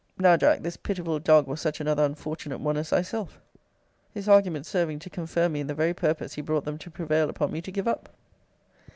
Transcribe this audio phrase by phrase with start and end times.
[0.17, 3.39] Now, Jack, this pitiful dog was such another unfortunate one as thyself
[4.15, 7.29] his arguments serving to confirm me in the very purpose he brought them to prevail
[7.29, 8.09] upon me to give up.